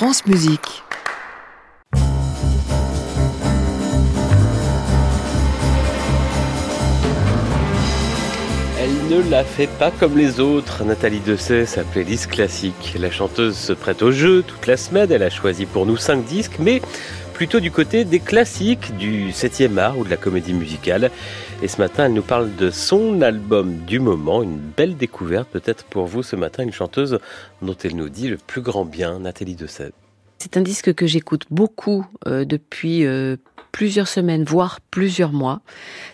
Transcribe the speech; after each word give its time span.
France 0.00 0.24
Musique. 0.24 0.82
Elle 8.78 9.08
ne 9.10 9.30
la 9.30 9.44
fait 9.44 9.66
pas 9.66 9.90
comme 9.90 10.16
les 10.16 10.40
autres. 10.40 10.84
Nathalie 10.84 11.20
Dessay, 11.20 11.66
sa 11.66 11.84
playlist 11.84 12.28
classique. 12.28 12.96
La 12.98 13.10
chanteuse 13.10 13.58
se 13.58 13.74
prête 13.74 14.00
au 14.00 14.10
jeu 14.10 14.42
toute 14.42 14.66
la 14.66 14.78
semaine. 14.78 15.12
Elle 15.12 15.22
a 15.22 15.28
choisi 15.28 15.66
pour 15.66 15.84
nous 15.84 15.98
cinq 15.98 16.24
disques, 16.24 16.56
mais 16.58 16.80
plutôt 17.40 17.60
du 17.60 17.70
côté 17.70 18.04
des 18.04 18.20
classiques 18.20 18.94
du 18.98 19.30
7e 19.30 19.78
art 19.78 19.96
ou 19.96 20.04
de 20.04 20.10
la 20.10 20.18
comédie 20.18 20.52
musicale. 20.52 21.10
Et 21.62 21.68
ce 21.68 21.78
matin, 21.78 22.04
elle 22.04 22.12
nous 22.12 22.20
parle 22.20 22.54
de 22.56 22.70
son 22.70 23.22
album 23.22 23.78
du 23.86 23.98
moment, 23.98 24.42
une 24.42 24.58
belle 24.58 24.94
découverte 24.94 25.48
peut-être 25.48 25.84
pour 25.84 26.04
vous 26.04 26.22
ce 26.22 26.36
matin, 26.36 26.64
une 26.64 26.72
chanteuse 26.74 27.18
dont 27.62 27.74
elle 27.82 27.96
nous 27.96 28.10
dit 28.10 28.28
le 28.28 28.36
plus 28.36 28.60
grand 28.60 28.84
bien, 28.84 29.20
Nathalie 29.20 29.54
Dessay. 29.54 29.90
C'est 30.38 30.58
un 30.58 30.60
disque 30.60 30.92
que 30.92 31.06
j'écoute 31.06 31.46
beaucoup 31.50 32.06
euh, 32.26 32.44
depuis 32.44 33.06
euh, 33.06 33.38
plusieurs 33.72 34.08
semaines, 34.08 34.44
voire 34.44 34.80
plusieurs 34.90 35.32
mois. 35.32 35.62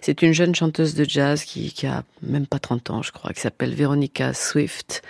C'est 0.03 0.23
une 0.23 0.33
jeune 0.33 0.55
chanteuse 0.55 0.95
de 0.95 1.05
jazz 1.09 1.43
qui, 1.43 1.73
qui 1.73 1.89
a 1.89 2.05
même 2.23 2.47
pas 2.47 2.61
30 2.61 2.91
ans, 2.91 3.03
je 3.03 3.11
crois, 3.11 3.33
qui 3.33 3.41
s'appelle 3.41 3.75
Veronica 3.75 4.33
Swift. 4.33 5.03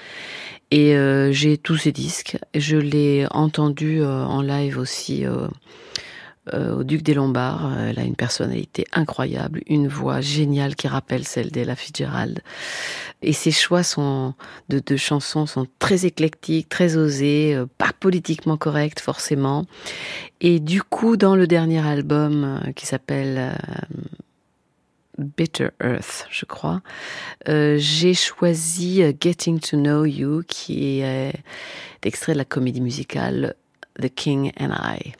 Et 0.71 0.97
euh, 0.97 1.31
j'ai 1.33 1.59
tous 1.59 1.77
ses 1.77 1.93
disques. 1.93 2.39
Je 2.55 2.77
l'ai 2.77 3.27
entendu 3.31 4.05
en 4.05 4.43
live 4.43 4.79
aussi 4.79 5.25
au 6.53 6.83
Duc 6.83 7.03
des 7.03 7.15
Lombards. 7.15 7.73
Elle 7.79 7.99
a 7.99 8.03
une 8.03 8.17
personnalité 8.17 8.85
incroyable, 8.93 9.63
une 9.67 9.89
voix 9.89 10.21
géniale 10.21 10.75
qui 10.75 10.89
rappelle 10.89 11.25
celle 11.25 11.51
d'Ella 11.51 11.77
Fitzgerald. 11.77 12.41
Et 13.23 13.33
ses 13.33 13.53
choix 13.53 13.83
sont 13.83 14.35
de, 14.69 14.83
de, 14.85 14.97
chansons 14.97 15.47
sont 15.47 15.67
très 15.79 16.05
éclectiques, 16.05 16.69
très 16.69 16.97
osés, 16.97 17.57
pas 17.79 17.93
politiquement 17.99 18.57
corrects 18.57 19.01
forcément. 19.01 19.67
Et 20.41 20.61
du 20.61 20.83
coup, 20.83 21.17
dans 21.17 21.37
le 21.37 21.47
dernier 21.47 21.87
album 21.87 22.61
qui 22.75 22.87
s'appelle 22.87 23.57
Bitter 25.19 25.71
Earth, 25.83 26.27
je 26.31 26.45
crois, 26.45 26.83
euh, 27.49 27.77
j'ai 27.79 28.15
choisi 28.15 29.03
euh, 29.03 29.13
Getting 29.19 29.61
to 29.61 29.77
Know 29.77 30.05
You, 30.05 30.43
qui 30.47 31.01
est 31.01 31.05
euh, 31.05 31.33
l'extrait 32.05 32.33
de 32.33 32.39
la 32.39 32.45
comédie 32.45 32.81
musicale 32.81 33.55
The 34.01 34.09
King 34.09 34.53
and 34.59 34.73
I. 34.73 35.15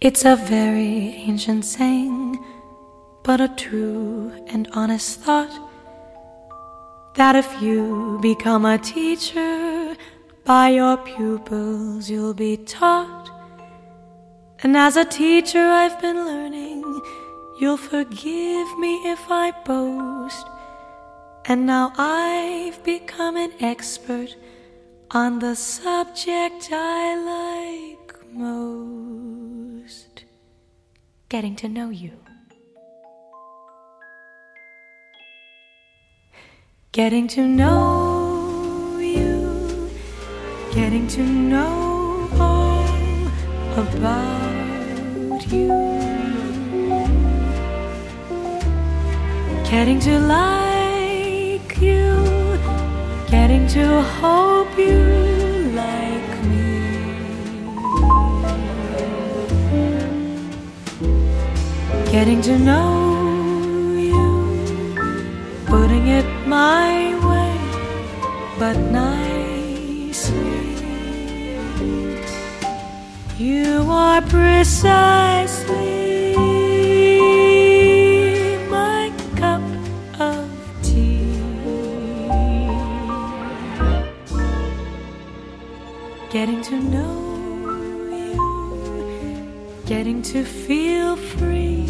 It's 0.00 0.24
a 0.24 0.34
very 0.34 1.14
ancient 1.28 1.64
saying, 1.64 2.36
but 3.22 3.40
a 3.40 3.48
true 3.48 4.32
and 4.52 4.64
honest 4.74 5.22
thought 5.22 5.52
that 7.14 7.36
if 7.36 7.62
you 7.62 8.18
become 8.20 8.64
a 8.64 8.78
teacher, 8.78 9.94
by 10.44 10.70
your 10.70 10.96
pupils 10.96 12.10
you'll 12.10 12.34
be 12.34 12.56
taught. 12.56 13.31
And 14.64 14.76
as 14.76 14.96
a 14.96 15.04
teacher, 15.04 15.58
I've 15.58 16.00
been 16.00 16.24
learning, 16.24 16.82
you'll 17.58 17.76
forgive 17.76 18.78
me 18.78 19.10
if 19.10 19.28
I 19.28 19.50
boast. 19.64 20.46
And 21.46 21.66
now 21.66 21.92
I've 21.96 22.82
become 22.84 23.36
an 23.36 23.52
expert 23.60 24.36
on 25.10 25.40
the 25.40 25.56
subject 25.56 26.68
I 26.70 27.16
like 27.16 28.32
most 28.32 30.24
getting 31.32 31.56
to 31.56 31.68
know 31.68 31.88
you. 31.88 32.12
Getting 36.92 37.26
to 37.28 37.48
know 37.48 38.98
you, 39.00 39.90
getting 40.74 41.08
to 41.08 41.22
know 41.22 42.28
all 42.38 42.86
about 43.78 44.51
you, 45.52 45.68
getting 49.70 50.00
to 50.00 50.18
like 50.20 51.80
you, 51.80 52.58
getting 53.28 53.66
to 53.68 54.02
hope 54.02 54.78
you 54.78 54.98
like 55.74 56.30
me, 56.50 56.72
getting 62.10 62.40
to 62.40 62.58
know 62.58 63.92
you, 64.10 64.28
putting 65.66 66.06
it 66.08 66.26
my 66.46 67.14
way, 67.28 67.58
but 68.58 68.76
nicely. 68.90 69.11
You 73.42 73.90
are 73.90 74.22
precisely 74.22 75.74
my 78.70 79.12
cup 79.34 79.62
of 80.20 80.48
tea. 80.84 81.26
Getting 86.30 86.62
to 86.62 86.76
know 86.94 87.18
you, 88.14 89.82
getting 89.86 90.22
to 90.22 90.44
feel 90.44 91.16
free 91.16 91.88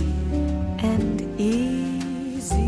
and 0.78 1.20
easy 1.38 2.62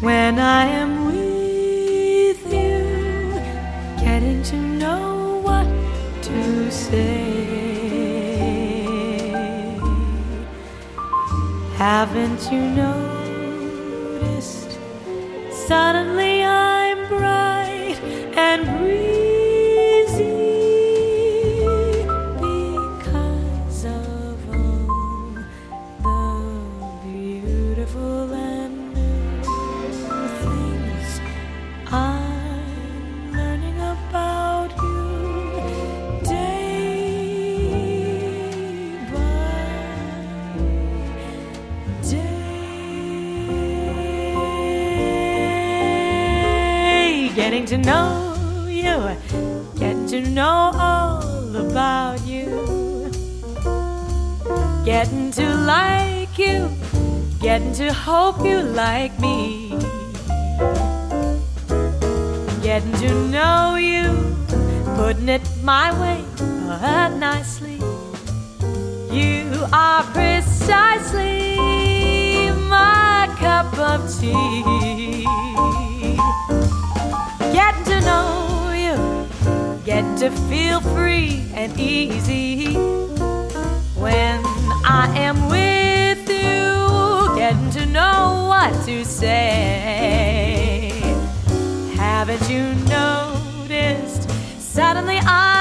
when 0.00 0.38
I 0.38 0.64
am 0.64 1.09
say. 6.70 7.30
Haven't 11.76 12.52
you 12.52 12.60
noticed? 12.60 13.10
Suddenly 15.66 16.39
to 47.70 47.78
know 47.78 48.66
you, 48.66 49.16
getting 49.78 50.04
to 50.08 50.20
know 50.22 50.72
all 50.74 51.54
about 51.54 52.20
you, 52.26 53.08
getting 54.84 55.30
to 55.30 55.54
like 55.54 56.36
you, 56.36 56.68
getting 57.40 57.72
to 57.72 57.92
hope 57.92 58.44
you 58.44 58.60
like 58.60 59.16
me, 59.20 59.78
getting 62.60 62.92
to 62.94 63.14
know 63.28 63.76
you, 63.76 64.34
putting 64.96 65.28
it 65.28 65.42
my 65.62 65.92
way 66.00 66.24
uh, 66.66 67.08
nicely. 67.20 67.78
You 69.12 69.48
are 69.72 70.02
precisely 70.10 71.60
my 72.68 73.32
cup 73.38 73.78
of 73.78 74.12
tea. 74.18 74.99
Getting 77.52 77.84
to 77.84 78.00
know 78.02 78.72
you, 78.72 79.26
getting 79.84 80.16
to 80.16 80.30
feel 80.48 80.80
free 80.80 81.44
and 81.54 81.78
easy 81.78 82.74
when 83.96 84.40
I 84.84 85.12
am 85.16 85.48
with 85.48 86.28
you, 86.28 87.36
getting 87.36 87.70
to 87.72 87.86
know 87.86 88.46
what 88.48 88.72
to 88.86 89.04
say. 89.04 90.90
Haven't 91.96 92.48
you 92.48 92.74
noticed? 92.88 94.30
Suddenly 94.58 95.18
I'm 95.18 95.59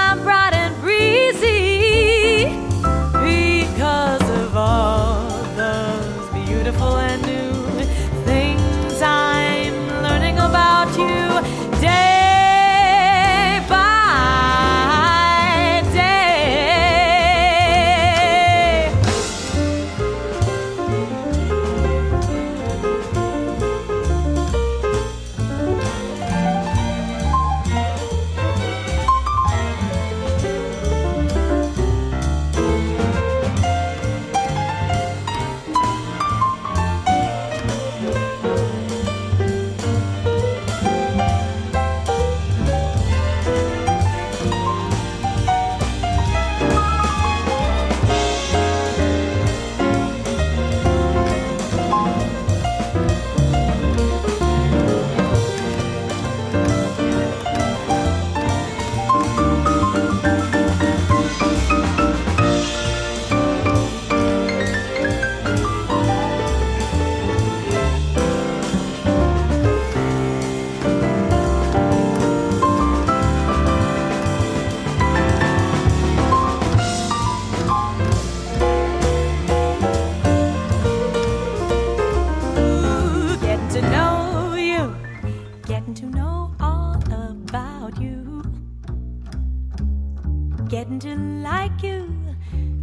getting 90.69 90.99
to 90.99 91.15
like 91.15 91.81
you, 91.81 92.07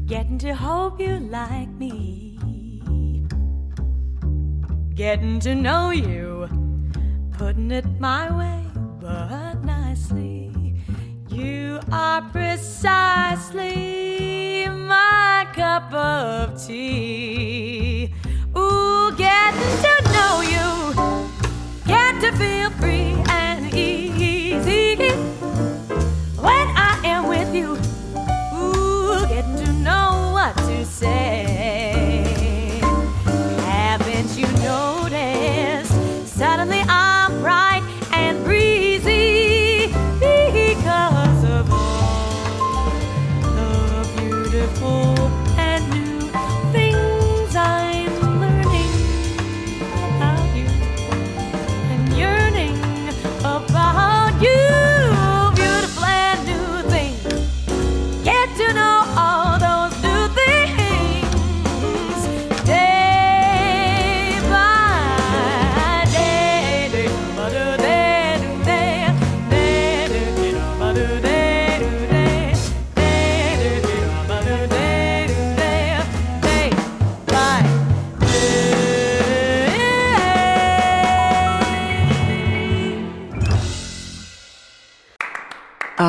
getting 0.07 0.39
to 0.39 0.53
hope 0.53 1.01
you 1.01 1.21
like 1.21 1.69
me, 1.69 2.37
getting 4.95 5.39
to 5.39 5.55
know 5.55 5.91
you, 5.91 6.49
putting 7.39 7.71
it 7.71 7.87
my 8.01 8.29
way, 8.37 8.65
but 9.01 9.63
nicely. 9.63 10.83
You 11.29 11.79
are 11.93 12.23
precisely 12.23 13.47
my 14.69 15.47
cup 15.55 15.93
of 15.93 16.61
tea. 16.67 18.13